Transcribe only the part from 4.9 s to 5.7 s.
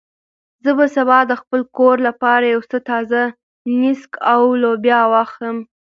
واخلم.